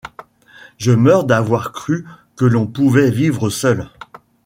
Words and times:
Je 0.79 0.89
meurs 0.93 1.25
d’avoir 1.25 1.71
cru 1.73 2.07
que 2.35 2.45
l’on 2.45 2.65
pouvait 2.65 3.11
vivre 3.11 3.51
seul!.. 3.51 3.87